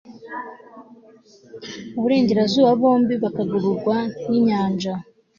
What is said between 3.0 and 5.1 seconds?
bakagarurwa n'inyanja